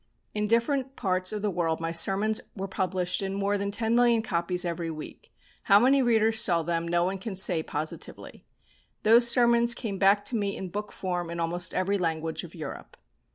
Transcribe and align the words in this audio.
In 0.33 0.47
different 0.47 0.95
parts 0.95 1.31
of 1.31 1.43
the 1.43 1.51
world 1.51 1.79
my 1.79 1.91
sermons 1.91 2.41
were 2.55 2.67
published 2.67 3.21
in 3.21 3.35
more 3.35 3.55
than 3.55 3.69
ten 3.69 3.93
million 3.95 4.23
copies 4.23 4.65
every 4.65 4.89
week. 4.89 5.31
How 5.65 5.79
many 5.79 6.01
readers 6.01 6.41
saw 6.41 6.63
them 6.63 6.87
no 6.87 7.03
one 7.03 7.19
can 7.19 7.35
say 7.35 7.61
positively. 7.61 8.43
Those 9.03 9.27
sermons 9.29 9.75
came 9.75 9.99
back 9.99 10.25
to 10.25 10.35
me 10.35 10.57
in 10.57 10.69
book 10.69 10.91
form 10.91 11.29
in 11.29 11.39
almost 11.39 11.75
every 11.75 11.99
language 11.99 12.43
of 12.43 12.55
Europe. 12.55 12.97